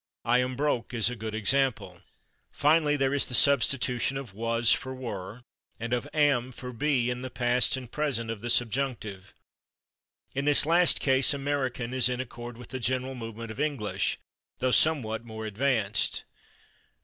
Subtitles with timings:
[0.25, 2.01] "I am /broke/" is a good example.
[2.51, 5.43] Finally, there is the substitution of /was/ for /were/
[5.79, 9.35] and of /am/ for /be/ in the past and present of the subjunctive.
[10.33, 14.17] In this last case American is in accord with the general movement of English,
[14.57, 16.23] though somewhat more advanced.